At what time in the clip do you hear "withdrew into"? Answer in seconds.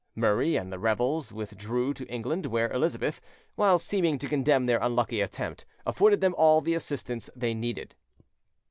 1.31-2.07